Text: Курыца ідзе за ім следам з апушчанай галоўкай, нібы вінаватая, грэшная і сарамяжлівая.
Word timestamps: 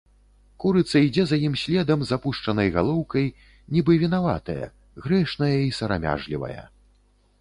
Курыца 0.61 1.01
ідзе 1.07 1.23
за 1.31 1.37
ім 1.49 1.57
следам 1.63 1.99
з 2.11 2.15
апушчанай 2.17 2.69
галоўкай, 2.77 3.27
нібы 3.75 3.93
вінаватая, 4.05 4.65
грэшная 5.05 5.53
і 5.69 5.73
сарамяжлівая. 5.83 6.61